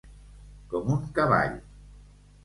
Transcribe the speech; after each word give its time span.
Com 0.71 0.87
un 0.95 1.03
cavall. 1.19 1.53